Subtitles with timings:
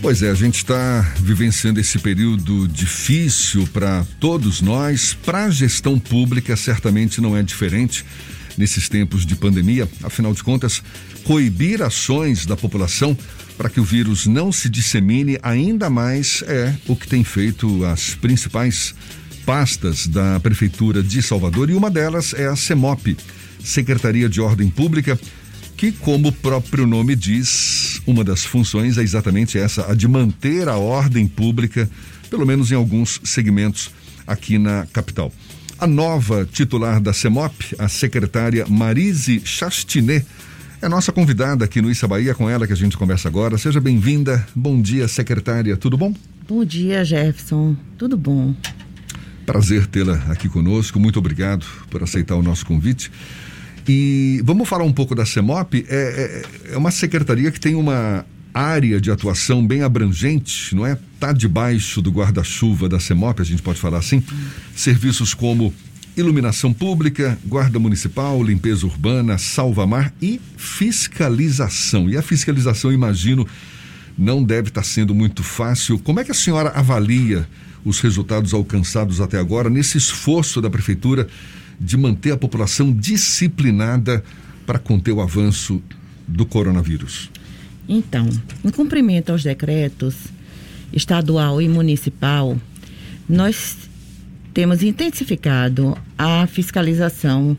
[0.00, 5.14] Pois é, a gente está vivenciando esse período difícil para todos nós.
[5.14, 8.04] Para a gestão pública, certamente não é diferente
[8.56, 9.88] nesses tempos de pandemia.
[10.02, 10.82] Afinal de contas,
[11.24, 13.16] coibir ações da população
[13.56, 18.14] para que o vírus não se dissemine ainda mais é o que tem feito as
[18.14, 18.94] principais
[19.44, 23.16] pastas da Prefeitura de Salvador e uma delas é a CEMOP,
[23.64, 25.18] Secretaria de Ordem Pública
[25.76, 30.68] que, como o próprio nome diz, uma das funções é exatamente essa, a de manter
[30.68, 31.88] a ordem pública,
[32.30, 33.90] pelo menos em alguns segmentos
[34.26, 35.30] aqui na capital.
[35.78, 40.24] A nova titular da CEMOP, a secretária Marise Chastinet,
[40.80, 43.58] é nossa convidada aqui no Issa Bahia, com ela que a gente conversa agora.
[43.58, 44.46] Seja bem-vinda.
[44.54, 45.76] Bom dia, secretária.
[45.76, 46.14] Tudo bom?
[46.48, 47.76] Bom dia, Jefferson.
[47.98, 48.54] Tudo bom.
[49.44, 50.98] Prazer tê-la aqui conosco.
[50.98, 53.10] Muito obrigado por aceitar o nosso convite.
[53.88, 55.86] E vamos falar um pouco da CEMOP.
[55.88, 60.98] É, é, é uma secretaria que tem uma área de atuação bem abrangente, não é?
[61.14, 64.22] Está debaixo do guarda-chuva da CEMOP, a gente pode falar assim.
[64.74, 65.72] Serviços como
[66.16, 72.08] iluminação pública, guarda municipal, limpeza urbana, salva-mar e fiscalização.
[72.08, 73.46] E a fiscalização, imagino,
[74.16, 75.98] não deve estar sendo muito fácil.
[75.98, 77.46] Como é que a senhora avalia
[77.84, 81.28] os resultados alcançados até agora nesse esforço da prefeitura
[81.80, 84.24] de manter a população disciplinada
[84.66, 85.82] para conter o avanço
[86.26, 87.30] do coronavírus?
[87.88, 88.28] Então,
[88.64, 90.16] em cumprimento aos decretos
[90.92, 92.56] estadual e municipal,
[93.28, 93.76] nós
[94.52, 97.56] temos intensificado a fiscalização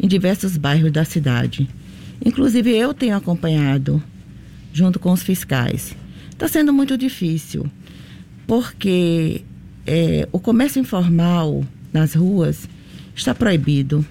[0.00, 1.68] em diversos bairros da cidade.
[2.24, 4.02] Inclusive, eu tenho acompanhado
[4.72, 5.94] junto com os fiscais.
[6.30, 7.66] Está sendo muito difícil,
[8.46, 9.42] porque
[9.86, 12.68] é, o comércio informal nas ruas
[13.18, 14.04] está proibido.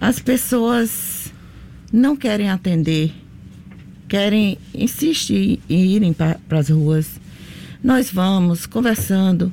[0.00, 1.32] As pessoas
[1.92, 3.12] não querem atender,
[4.08, 7.20] querem, insistir em irem para as ruas.
[7.82, 9.52] Nós vamos conversando,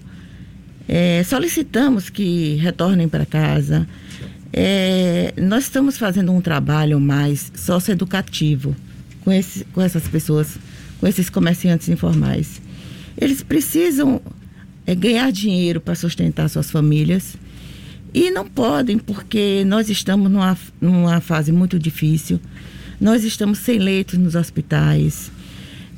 [0.88, 3.88] é, solicitamos que retornem para casa.
[4.54, 8.76] É, nós estamos fazendo um trabalho mais socioeducativo
[9.22, 10.58] com, esse, com essas pessoas,
[11.00, 12.62] com esses comerciantes informais.
[13.20, 14.22] Eles precisam
[14.86, 17.36] é, ganhar dinheiro para sustentar suas famílias
[18.14, 22.40] e não podem, porque nós estamos numa, numa fase muito difícil,
[23.00, 25.32] nós estamos sem leitos nos hospitais.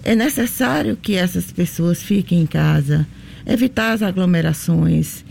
[0.03, 3.07] É necessário que essas pessoas fiquem em casa,
[3.45, 5.23] evitar as aglomerações.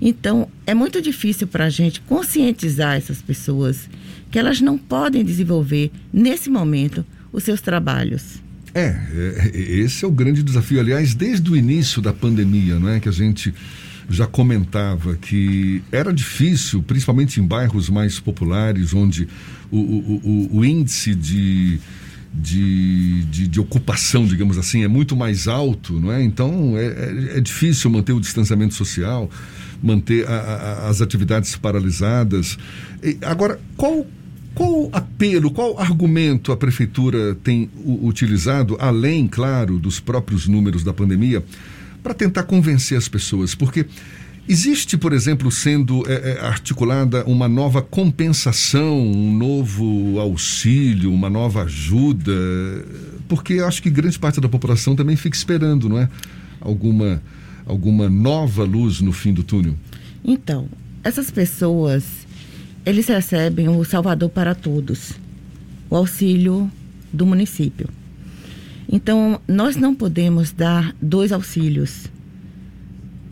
[0.00, 3.88] Então, é muito difícil para a gente conscientizar essas pessoas
[4.30, 8.42] que elas não podem desenvolver, nesse momento, os seus trabalhos.
[8.74, 8.94] É,
[9.44, 10.80] é esse é o grande desafio.
[10.80, 13.00] Aliás, desde o início da pandemia, não é?
[13.00, 13.54] Que a gente
[14.08, 19.28] já comentava que era difícil, principalmente em bairros mais populares, onde
[19.70, 21.80] o, o, o, o índice de,
[22.32, 26.22] de, de, de, ocupação, digamos assim, é muito mais alto, não é?
[26.22, 29.28] Então é, é, é difícil manter o distanciamento social,
[29.82, 32.56] manter a, a, as atividades paralisadas.
[33.02, 34.06] E, agora, qual
[34.54, 41.44] qual apelo, qual argumento a prefeitura tem utilizado, além, claro, dos próprios números da pandemia,
[42.06, 43.84] para tentar convencer as pessoas, porque
[44.48, 51.64] existe, por exemplo, sendo é, é, articulada uma nova compensação, um novo auxílio, uma nova
[51.64, 52.32] ajuda,
[53.26, 56.08] porque acho que grande parte da população também fica esperando, não é?
[56.60, 57.20] Alguma,
[57.66, 59.74] alguma nova luz no fim do túnel.
[60.24, 60.68] Então,
[61.02, 62.04] essas pessoas,
[62.84, 65.10] eles recebem o Salvador para Todos,
[65.90, 66.70] o auxílio
[67.12, 67.88] do município.
[68.90, 72.06] Então, nós não podemos dar dois auxílios.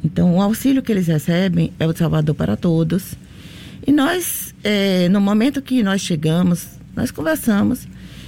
[0.05, 3.15] Então, o auxílio que eles recebem é o Salvador para Todos.
[3.87, 7.87] E nós, é, no momento que nós chegamos, nós conversamos,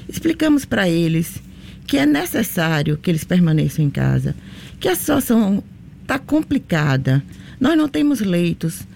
[0.09, 1.43] explicamos para eles
[1.87, 4.35] que é necessário que eles permaneçam em casa,
[4.81, 5.63] que a situação
[6.03, 7.23] está complicada.
[7.61, 8.87] Nós não temos leitos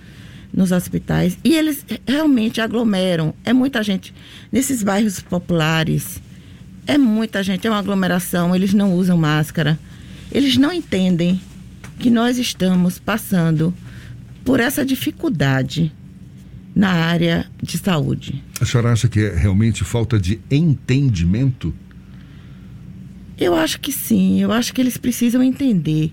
[0.53, 3.35] nos hospitais e eles realmente aglomeram.
[3.45, 4.13] É muita gente
[4.51, 6.21] nesses bairros populares
[6.87, 9.79] é muita gente, é uma aglomeração, eles não usam máscara.
[10.33, 11.41] Eles não entendem
[11.99, 13.75] que nós estamos passando
[14.45, 15.93] por essa dificuldade
[16.75, 18.43] na área de saúde.
[18.60, 21.75] A senhora acha que é realmente falta de entendimento?
[23.39, 24.41] Eu acho que sim.
[24.41, 26.13] Eu acho que eles precisam entender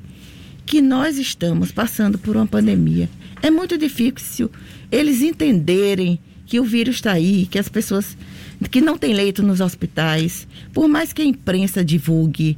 [0.66, 3.10] que nós estamos passando por uma pandemia.
[3.42, 4.52] É muito difícil
[4.92, 8.18] eles entenderem que o vírus está aí, que as pessoas
[8.72, 12.58] que não tem leito nos hospitais, por mais que a imprensa divulgue,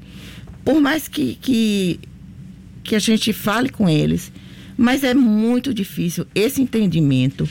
[0.64, 2.00] por mais que, que,
[2.84, 4.32] que a gente fale com eles,
[4.78, 7.50] mas é muito difícil esse entendimento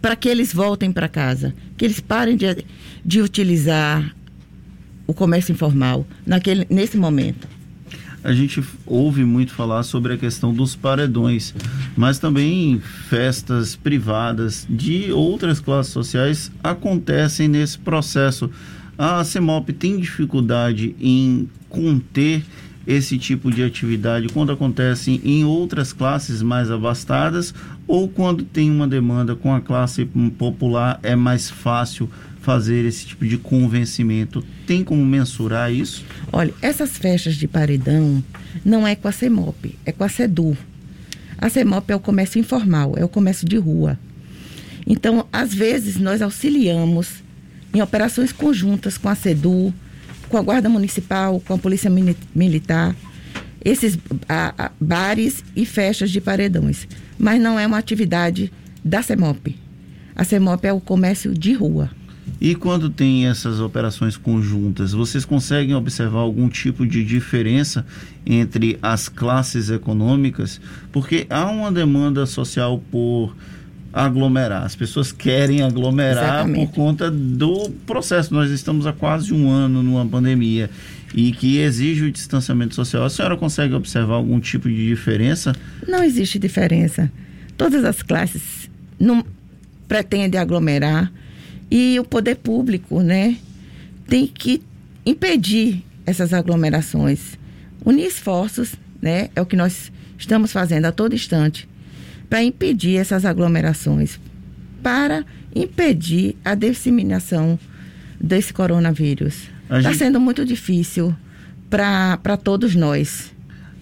[0.00, 2.64] para que eles voltem para casa, que eles parem de,
[3.04, 4.14] de utilizar
[5.06, 7.48] o comércio informal naquele, nesse momento.
[8.22, 11.54] a gente ouve muito falar sobre a questão dos paredões,
[12.00, 12.80] mas também
[13.10, 18.50] festas privadas de outras classes sociais acontecem nesse processo.
[18.96, 22.42] A CEMOP tem dificuldade em conter
[22.86, 27.52] esse tipo de atividade quando acontece em outras classes mais abastadas
[27.86, 30.08] ou quando tem uma demanda com a classe
[30.38, 32.08] popular é mais fácil
[32.40, 34.42] fazer esse tipo de convencimento?
[34.66, 36.02] Tem como mensurar isso?
[36.32, 38.24] Olha, essas festas de paredão
[38.64, 40.56] não é com a CEMOP, é com a CEDU.
[41.40, 43.98] A CEMOP é o comércio informal, é o comércio de rua.
[44.86, 47.22] Então, às vezes, nós auxiliamos
[47.72, 49.72] em operações conjuntas com a CEDU,
[50.28, 51.90] com a Guarda Municipal, com a Polícia
[52.34, 52.94] Militar,
[53.64, 53.98] esses
[54.28, 56.86] a, a, bares e festas de paredões.
[57.18, 58.52] Mas não é uma atividade
[58.84, 59.56] da CEMOP.
[60.14, 61.90] A CEMOP é o comércio de rua.
[62.40, 67.86] E quando tem essas operações conjuntas, vocês conseguem observar algum tipo de diferença
[68.26, 70.60] entre as classes econômicas?
[70.92, 73.34] Porque há uma demanda social por
[73.92, 74.64] aglomerar.
[74.64, 76.66] As pessoas querem aglomerar Exatamente.
[76.66, 78.32] por conta do processo.
[78.32, 80.70] Nós estamos há quase um ano numa pandemia
[81.14, 83.04] e que exige o distanciamento social.
[83.04, 85.54] A senhora consegue observar algum tipo de diferença?
[85.86, 87.10] Não existe diferença.
[87.56, 89.24] Todas as classes não
[89.88, 91.12] pretendem aglomerar
[91.70, 93.36] e o poder público, né,
[94.08, 94.62] tem que
[95.06, 97.38] impedir essas aglomerações,
[97.84, 101.68] unir esforços, né, é o que nós estamos fazendo a todo instante
[102.28, 104.20] para impedir essas aglomerações,
[104.82, 105.24] para
[105.54, 107.58] impedir a disseminação
[108.20, 109.48] desse coronavírus.
[109.64, 109.96] Está gente...
[109.96, 111.14] sendo muito difícil
[111.68, 113.32] para todos nós.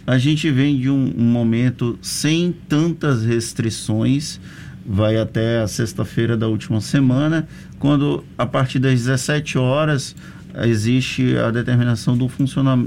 [0.07, 4.41] A gente vem de um, um momento sem tantas restrições,
[4.89, 7.47] vai até a sexta-feira da última semana,
[7.79, 10.17] quando a partir das 17 horas
[10.65, 12.27] existe a determinação do,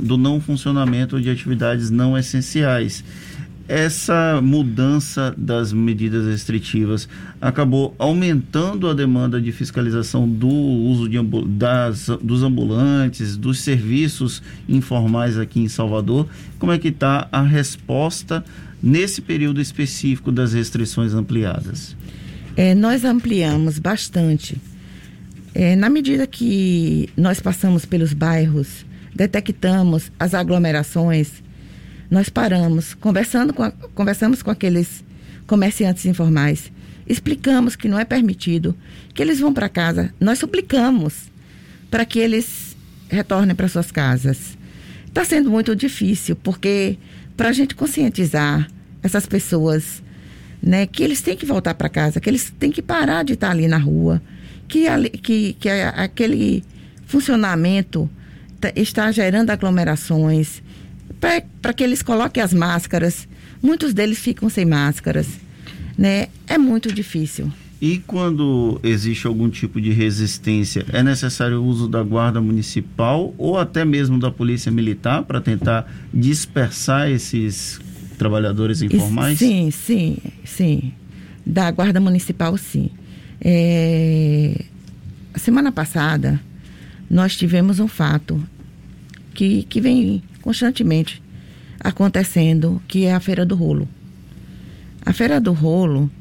[0.01, 3.03] do não funcionamento de atividades não essenciais
[3.71, 7.07] essa mudança das medidas restritivas
[7.39, 11.17] acabou aumentando a demanda de fiscalização do uso de,
[11.47, 16.27] das, dos ambulantes, dos serviços informais aqui em Salvador.
[16.59, 18.43] Como é que está a resposta
[18.81, 21.95] nesse período específico das restrições ampliadas?
[22.55, 24.57] É, nós ampliamos bastante.
[25.53, 31.43] É, na medida que nós passamos pelos bairros, detectamos as aglomerações,
[32.09, 35.03] nós paramos, conversando com a, conversamos com aqueles
[35.47, 36.71] comerciantes informais,
[37.07, 38.75] explicamos que não é permitido,
[39.13, 40.13] que eles vão para casa.
[40.19, 41.29] Nós suplicamos
[41.89, 42.75] para que eles
[43.09, 44.57] retornem para suas casas.
[45.05, 46.97] Está sendo muito difícil, porque
[47.35, 48.67] para a gente conscientizar
[49.03, 50.01] essas pessoas,
[50.61, 53.49] né, que eles têm que voltar para casa, que eles têm que parar de estar
[53.49, 54.21] ali na rua,
[54.67, 54.87] que,
[55.17, 56.63] que, que aquele
[57.05, 58.09] funcionamento
[58.59, 60.61] tá, está gerando aglomerações,
[61.19, 63.27] para que eles coloquem as máscaras.
[63.61, 65.27] Muitos deles ficam sem máscaras,
[65.97, 66.27] né?
[66.47, 67.51] É muito difícil.
[67.81, 73.57] E quando existe algum tipo de resistência, é necessário o uso da guarda municipal ou
[73.57, 77.81] até mesmo da polícia militar para tentar dispersar esses
[78.19, 79.39] trabalhadores informais?
[79.39, 80.93] Sim, sim, sim.
[81.43, 82.91] Da guarda municipal, sim.
[83.43, 84.63] É...
[85.33, 86.39] A semana passada,
[87.09, 88.39] nós tivemos um fato
[89.33, 91.19] que, que vem constantemente
[91.79, 93.89] acontecendo, que é a Feira do Rolo.
[95.03, 96.11] A Feira do Rolo,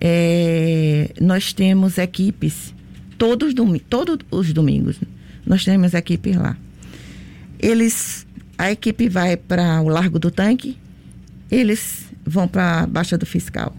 [0.00, 2.74] é, nós temos equipes
[3.18, 3.54] todos,
[3.88, 5.00] todos os domingos.
[5.46, 6.56] Nós temos equipes lá.
[7.58, 8.26] Eles,
[8.58, 10.76] a equipe vai para o Largo do Tanque,
[11.50, 13.74] eles vão para a Baixa do Fiscal.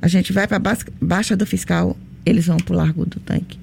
[0.00, 3.58] A gente vai para a Baixa do Fiscal, eles vão para o Largo do Tanque.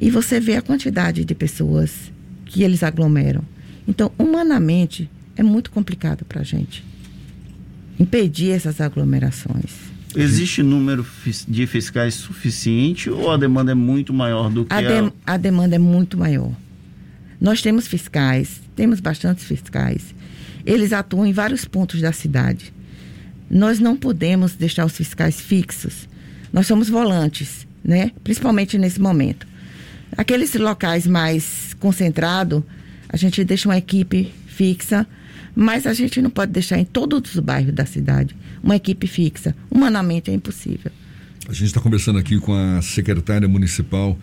[0.00, 2.12] E você vê a quantidade de pessoas
[2.46, 3.42] que eles aglomeram.
[3.86, 6.84] Então, humanamente, é muito complicado para a gente
[7.98, 9.89] impedir essas aglomerações.
[10.16, 11.06] Existe número
[11.46, 15.12] de fiscais suficiente ou a demanda é muito maior do que a, de, a...
[15.34, 16.52] a demanda é muito maior.
[17.40, 20.14] Nós temos fiscais, temos bastantes fiscais.
[20.66, 22.72] Eles atuam em vários pontos da cidade.
[23.48, 26.08] Nós não podemos deixar os fiscais fixos.
[26.52, 28.10] Nós somos volantes, né?
[28.22, 29.46] Principalmente nesse momento.
[30.16, 32.62] Aqueles locais mais concentrados,
[33.08, 35.06] a gente deixa uma equipe fixa,
[35.54, 39.54] mas a gente não pode deixar em todos os bairros da cidade uma equipe fixa.
[39.70, 40.90] Humanamente é impossível.
[41.48, 44.16] A gente está conversando aqui com a secretária municipal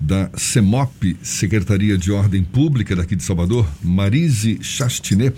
[0.00, 5.34] da CEMOP, Secretaria de Ordem Pública daqui de Salvador, Marise Chastinet.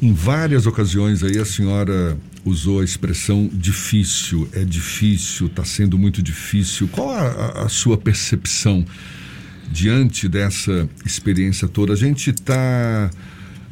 [0.00, 6.22] Em várias ocasiões aí a senhora usou a expressão difícil, é difícil, está sendo muito
[6.22, 6.88] difícil.
[6.88, 8.84] Qual a, a sua percepção
[9.72, 11.94] diante dessa experiência toda?
[11.94, 13.10] A gente está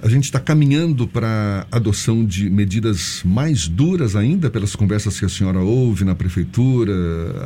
[0.03, 5.25] A gente está caminhando para a adoção de medidas mais duras ainda pelas conversas que
[5.25, 6.93] a senhora ouve na prefeitura.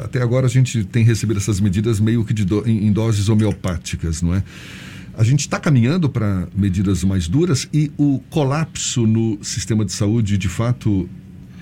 [0.03, 4.23] Até agora a gente tem recebido essas medidas meio que do, em, em doses homeopáticas,
[4.23, 4.43] não é?
[5.13, 10.39] A gente está caminhando para medidas mais duras e o colapso no sistema de saúde,
[10.39, 11.07] de fato,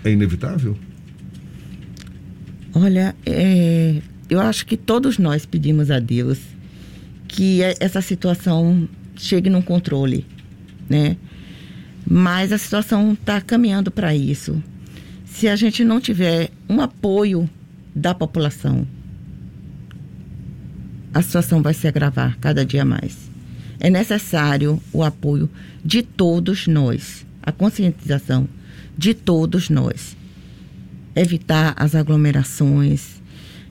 [0.04, 0.76] é inevitável?
[2.72, 6.38] Olha, é, eu acho que todos nós pedimos a Deus
[7.26, 10.24] que essa situação chegue num controle,
[10.88, 11.16] né?
[12.06, 14.62] Mas a situação está caminhando para isso.
[15.24, 17.48] Se a gente não tiver um apoio
[17.94, 18.86] da população,
[21.12, 23.30] a situação vai se agravar cada dia mais.
[23.80, 25.48] É necessário o apoio
[25.84, 28.48] de todos nós, a conscientização
[28.96, 30.16] de todos nós.
[31.14, 33.22] Evitar as aglomerações,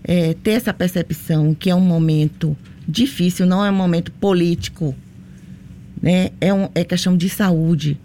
[0.03, 2.55] é, ter essa percepção que é um momento
[2.88, 4.96] difícil, não é um momento político,
[6.03, 6.31] né?
[6.41, 7.98] é, um, é questão de saúde.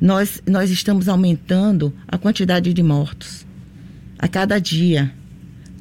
[0.00, 3.46] Nós, nós estamos aumentando a quantidade de mortos
[4.18, 5.12] a cada dia.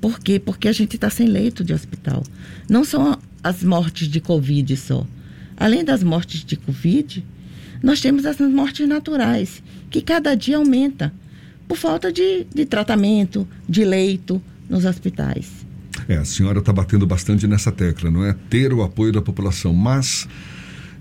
[0.01, 0.38] Por quê?
[0.38, 2.22] Porque a gente está sem leito de hospital.
[2.70, 5.08] Não são as mortes de Covid só.
[5.55, 7.25] Além das mortes de Covid,
[7.82, 11.13] nós temos essas mortes naturais, que cada dia aumenta
[11.67, 15.65] por falta de, de tratamento, de leito nos hospitais.
[16.08, 18.36] É, a senhora está batendo bastante nessa tecla, não é?
[18.50, 20.27] Ter o apoio da população, mas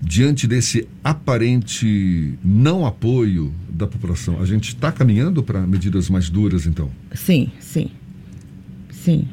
[0.03, 6.67] diante desse aparente não apoio da população, a gente está caminhando para medidas mais duras,
[6.67, 6.89] então?
[7.13, 7.89] Sim, sim,
[8.91, 9.25] sim.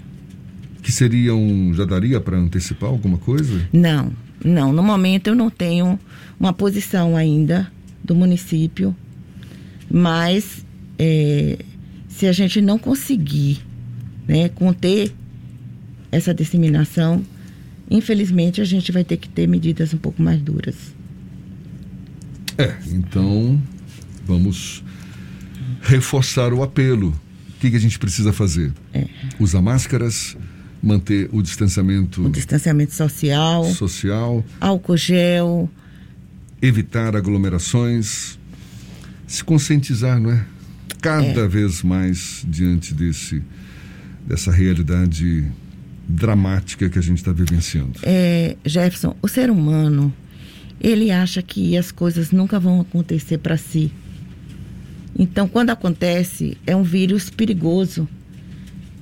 [0.83, 3.69] Que seriam, já daria para antecipar alguma coisa?
[3.73, 4.12] Não,
[4.43, 4.73] não.
[4.73, 5.99] No momento eu não tenho
[6.39, 7.71] uma posição ainda
[8.03, 8.97] do município,
[9.91, 10.65] mas
[10.99, 11.59] é,
[12.09, 13.61] se a gente não conseguir
[14.27, 15.12] né, conter
[16.11, 17.23] essa disseminação,
[17.90, 20.76] infelizmente a gente vai ter que ter medidas um pouco mais duras.
[22.56, 23.61] É, então
[24.26, 24.85] vamos
[25.82, 27.09] reforçar o apelo.
[27.09, 28.73] O que, que a gente precisa fazer?
[28.94, 29.06] É.
[29.38, 30.37] Usar máscaras,
[30.82, 32.25] manter o distanciamento.
[32.25, 33.64] O distanciamento social.
[33.64, 34.44] Social.
[34.61, 35.68] Álcool gel.
[36.62, 38.38] Evitar aglomerações.
[39.26, 40.44] Se conscientizar, não é?
[41.00, 41.49] Cada é.
[41.49, 43.42] vez mais diante desse,
[44.26, 45.50] dessa realidade
[46.11, 48.00] dramática que a gente está vivenciando.
[48.02, 50.12] É, Jefferson, o ser humano,
[50.81, 53.93] ele acha que as coisas nunca vão acontecer para si.
[55.19, 58.09] Então, quando acontece, é um vírus perigoso.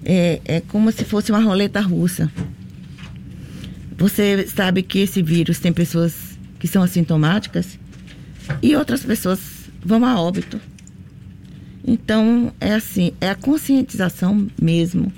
[0.04, 2.30] É, é como se fosse uma roleta russa.
[3.96, 7.78] Você sabe que esse vírus tem pessoas que são assintomáticas
[8.62, 9.40] e outras pessoas
[9.84, 10.60] vão a óbito.
[11.86, 15.12] Então, é assim, é a conscientização mesmo,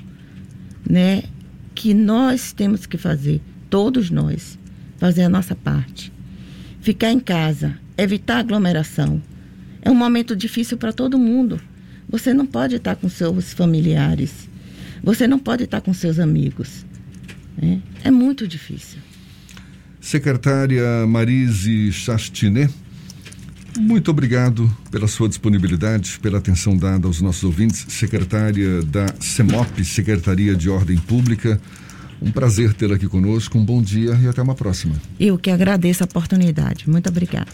[0.88, 1.24] né?
[1.80, 4.58] Que nós temos que fazer, todos nós,
[4.98, 6.12] fazer a nossa parte.
[6.82, 9.22] Ficar em casa, evitar aglomeração.
[9.80, 11.58] É um momento difícil para todo mundo.
[12.06, 14.46] Você não pode estar com seus familiares.
[15.02, 16.84] Você não pode estar com seus amigos.
[17.62, 18.98] É, é muito difícil.
[20.02, 22.70] Secretária Marise Chastinet,
[23.78, 27.86] muito obrigado pela sua disponibilidade, pela atenção dada aos nossos ouvintes.
[27.88, 31.60] Secretária da CEMOP, Secretaria de Ordem Pública.
[32.20, 33.58] Um prazer tê-la aqui conosco.
[33.58, 34.94] Um bom dia e até uma próxima.
[35.18, 36.88] Eu que agradeço a oportunidade.
[36.88, 37.50] Muito obrigada.